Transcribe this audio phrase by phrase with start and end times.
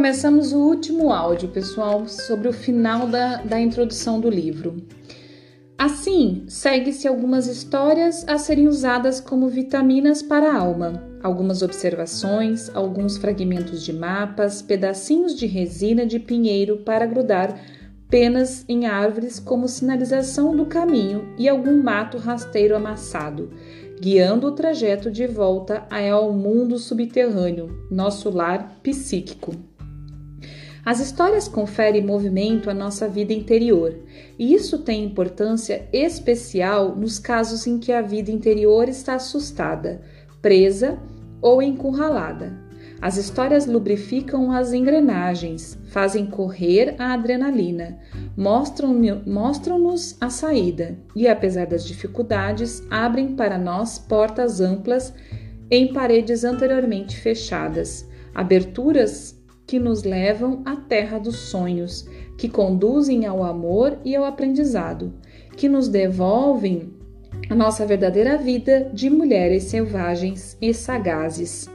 [0.00, 4.82] começamos o último áudio, pessoal, sobre o final da, da introdução do livro.
[5.76, 13.18] Assim, segue-se algumas histórias a serem usadas como vitaminas para a alma, algumas observações, alguns
[13.18, 17.60] fragmentos de mapas, pedacinhos de resina de pinheiro para grudar
[18.08, 23.50] penas em árvores como sinalização do caminho e algum mato rasteiro amassado,
[24.00, 29.68] guiando o trajeto de volta ao mundo subterrâneo, nosso lar psíquico.
[30.90, 33.96] As histórias conferem movimento à nossa vida interior,
[34.36, 40.00] e isso tem importância especial nos casos em que a vida interior está assustada,
[40.42, 40.98] presa
[41.40, 42.58] ou encurralada.
[43.00, 48.00] As histórias lubrificam as engrenagens, fazem correr a adrenalina,
[48.36, 55.14] mostram-nos mostram a saída e, apesar das dificuldades, abrem para nós portas amplas
[55.70, 59.39] em paredes anteriormente fechadas, aberturas
[59.70, 62.04] que nos levam à terra dos sonhos,
[62.36, 65.14] que conduzem ao amor e ao aprendizado,
[65.56, 66.92] que nos devolvem
[67.48, 71.70] a nossa verdadeira vida de mulheres selvagens e sagazes.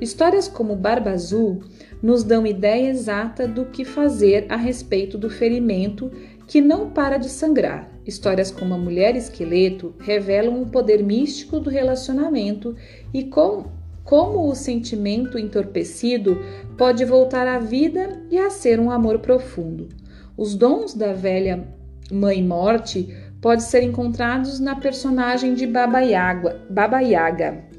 [0.00, 1.64] Histórias como Barba Azul
[2.00, 6.12] nos dão ideia exata do que fazer a respeito do ferimento
[6.46, 7.90] que não para de sangrar.
[8.06, 12.76] Histórias como A Mulher Esqueleto revelam o poder místico do relacionamento
[13.12, 13.64] e com,
[14.04, 16.38] como o sentimento entorpecido
[16.76, 19.88] pode voltar à vida e a ser um amor profundo.
[20.36, 21.68] Os dons da velha
[22.10, 27.72] Mãe Morte podem ser encontrados na personagem de Baba Yaga, Baba Yaga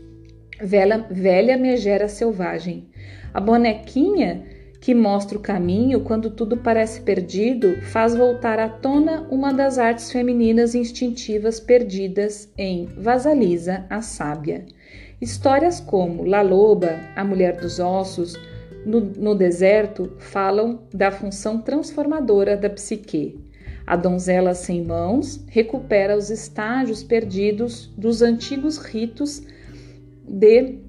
[0.64, 2.88] velha, velha megera selvagem.
[3.34, 4.44] A bonequinha
[4.80, 10.12] que mostra o caminho quando tudo parece perdido faz voltar à tona uma das artes
[10.12, 14.66] femininas instintivas perdidas em Vasalisa, a Sábia.
[15.24, 18.38] Histórias como La Loba, a Mulher dos Ossos,
[18.86, 23.40] no, no deserto falam da função transformadora da psique.
[23.88, 29.42] A donzela sem mãos recupera os estágios perdidos dos antigos ritos
[30.28, 30.80] de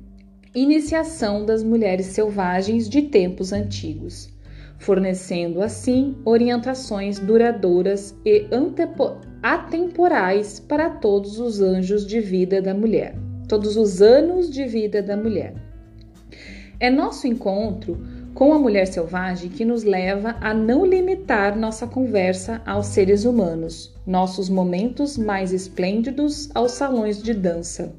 [0.52, 4.36] iniciação das mulheres selvagens de tempos antigos,
[4.80, 8.48] fornecendo assim orientações duradouras e
[9.44, 13.14] atemporais para todos os anjos de vida da mulher,
[13.54, 15.54] todos os anos de vida da mulher.
[16.80, 18.04] É nosso encontro
[18.34, 23.94] com a mulher selvagem que nos leva a não limitar nossa conversa aos seres humanos,
[24.04, 27.94] nossos momentos mais esplêndidos aos salões de dança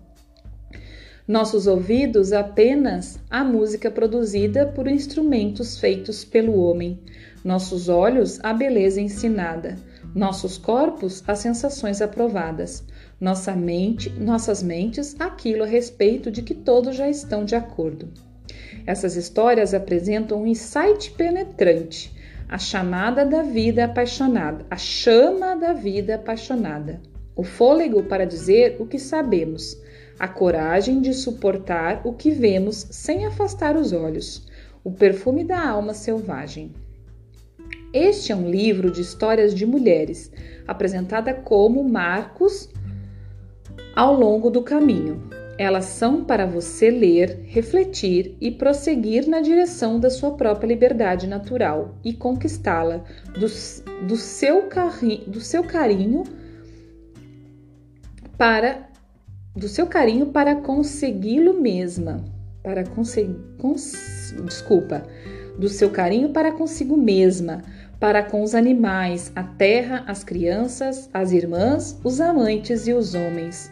[1.27, 6.99] nossos ouvidos apenas a música produzida por instrumentos feitos pelo homem,
[7.43, 9.75] nossos olhos a beleza ensinada,
[10.13, 12.83] nossos corpos as sensações aprovadas,
[13.19, 18.09] nossa mente, nossas mentes aquilo a respeito de que todos já estão de acordo.
[18.85, 22.13] Essas histórias apresentam um insight penetrante,
[22.47, 27.01] a chamada da vida apaixonada, a chama da vida apaixonada,
[27.35, 29.77] o fôlego para dizer o que sabemos
[30.19, 34.47] a coragem de suportar o que vemos sem afastar os olhos,
[34.83, 36.71] o perfume da alma selvagem.
[37.91, 40.31] Este é um livro de histórias de mulheres,
[40.67, 42.69] apresentada como marcos
[43.95, 45.23] ao longo do caminho.
[45.57, 51.95] Elas são para você ler, refletir e prosseguir na direção da sua própria liberdade natural
[52.03, 53.47] e conquistá-la do,
[54.05, 54.67] do, seu
[55.27, 56.23] do seu carinho
[58.37, 58.89] para
[59.55, 62.25] do seu carinho para consegui-lo mesma,
[62.61, 65.03] para conseguir, cons, desculpa,
[65.57, 67.61] do seu carinho para consigo mesma,
[67.97, 73.71] para com os animais, a terra, as crianças, as irmãs, os amantes e os homens.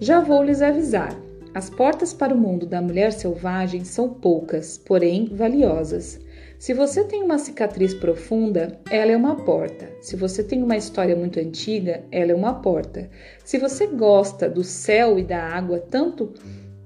[0.00, 1.14] Já vou lhes avisar.
[1.54, 6.18] As portas para o mundo da mulher selvagem são poucas, porém valiosas.
[6.58, 9.90] Se você tem uma cicatriz profunda, ela é uma porta.
[10.00, 13.10] Se você tem uma história muito antiga, ela é uma porta.
[13.44, 16.32] Se você gosta do céu e da água tanto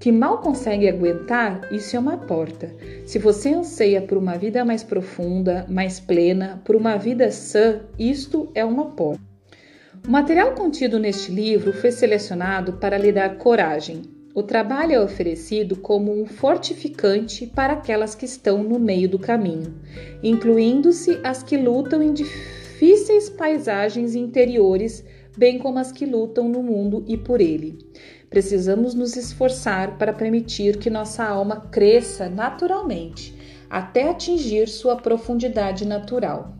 [0.01, 2.75] que mal consegue aguentar, isso é uma porta.
[3.07, 8.51] Se você anseia por uma vida mais profunda, mais plena, por uma vida sã, isto
[8.57, 9.34] é uma porta.
[10.07, 14.03] O material contido neste livro foi selecionado para lhe dar coragem,
[14.35, 19.81] o trabalho é oferecido como um fortificante para aquelas que estão no meio do caminho,
[20.25, 25.05] incluindo-se as que lutam em difíceis paisagens interiores,
[25.39, 27.79] bem como as que lutam no mundo e por ele.
[28.29, 33.33] Precisamos nos esforçar para permitir que nossa alma cresça naturalmente,
[33.71, 36.57] até atingir sua profundidade natural.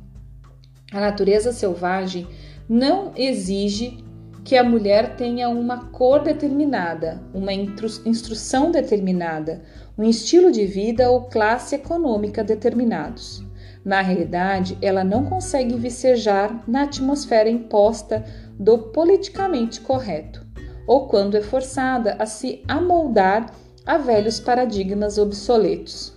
[0.93, 2.25] A natureza selvagem
[2.69, 4.05] não exige
[4.45, 9.63] que a mulher tenha uma cor determinada, uma instrução determinada,
[9.97, 13.43] um estilo de vida ou classe econômica determinados.
[13.85, 18.25] Na realidade, ela não consegue vicejar na atmosfera imposta
[18.59, 20.47] do politicamente correto,
[20.87, 23.53] ou quando é forçada a se amoldar
[23.85, 26.15] a velhos paradigmas obsoletos.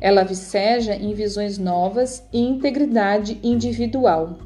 [0.00, 4.38] Ela viceja em visões novas e integridade individual.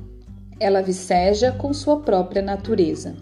[0.59, 3.15] Ela viceja com sua própria natureza.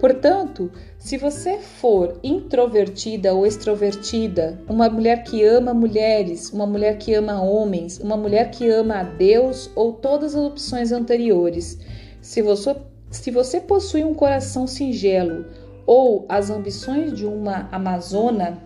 [0.00, 7.14] Portanto, se você for introvertida ou extrovertida, uma mulher que ama mulheres, uma mulher que
[7.14, 11.78] ama homens, uma mulher que ama a Deus ou todas as opções anteriores,
[12.20, 12.76] se você,
[13.10, 15.46] se você possui um coração singelo
[15.86, 18.58] ou as ambições de uma amazona,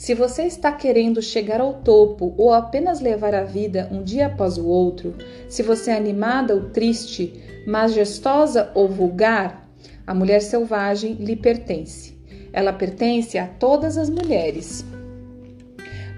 [0.00, 4.56] se você está querendo chegar ao topo ou apenas levar a vida um dia após
[4.56, 5.14] o outro,
[5.46, 7.34] se você é animada ou triste,
[7.66, 9.70] majestosa ou vulgar,
[10.06, 12.18] a mulher selvagem lhe pertence.
[12.50, 14.86] Ela pertence a todas as mulheres.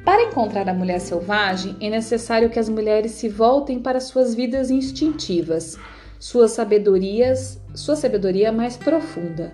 [0.04, 4.70] Para encontrar a mulher selvagem, é necessário que as mulheres se voltem para suas vidas
[4.70, 5.76] instintivas,
[6.20, 9.52] suas sabedorias, sua sabedoria mais profunda.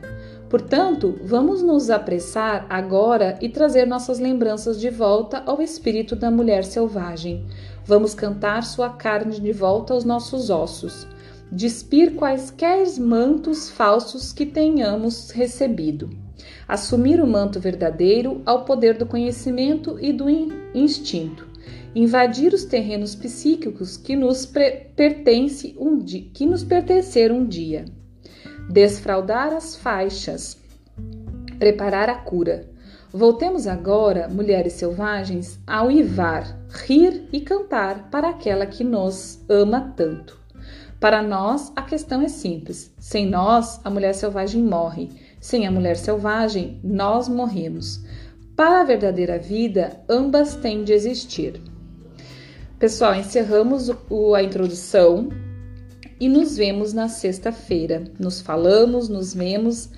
[0.48, 6.64] Portanto, vamos nos apressar agora e trazer nossas lembranças de volta ao espírito da mulher
[6.64, 7.46] selvagem.
[7.84, 11.06] Vamos cantar sua carne de volta aos nossos ossos,
[11.52, 16.08] despir quaisquer mantos falsos que tenhamos recebido.
[16.66, 20.30] Assumir o manto verdadeiro ao poder do conhecimento e do
[20.74, 21.46] instinto.
[21.94, 27.84] Invadir os terrenos psíquicos que nos pertence um que nos pertenceram um dia
[28.68, 30.58] desfraldar as faixas,
[31.58, 32.68] preparar a cura.
[33.10, 40.38] Voltemos agora, mulheres selvagens, ao ivar, rir e cantar para aquela que nos ama tanto.
[41.00, 45.08] Para nós, a questão é simples: sem nós, a mulher selvagem morre,
[45.40, 48.04] sem a mulher selvagem, nós morremos.
[48.54, 51.62] Para a verdadeira vida, ambas têm de existir.
[52.78, 53.90] Pessoal, encerramos
[54.34, 55.28] a introdução
[56.20, 58.04] e nos vemos na sexta-feira.
[58.18, 59.90] Nos falamos, nos vemos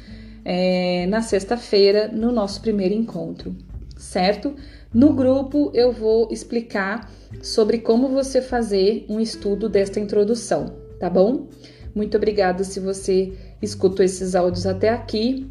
[0.44, 3.54] é, na sexta-feira no nosso primeiro encontro,
[3.96, 4.54] certo?
[4.92, 7.10] No grupo eu vou explicar
[7.42, 11.48] sobre como você fazer um estudo desta introdução, tá bom?
[11.94, 15.48] Muito obrigada se você escutou esses áudios até aqui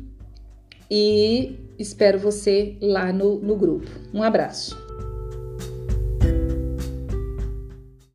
[0.90, 3.88] e espero você lá no, no grupo.
[4.14, 4.89] Um abraço.